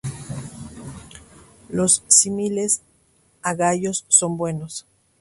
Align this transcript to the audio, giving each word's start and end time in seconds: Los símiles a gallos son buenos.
Los 1.69 2.01
símiles 2.07 2.81
a 3.43 3.53
gallos 3.53 4.03
son 4.09 4.35
buenos. 4.35 4.87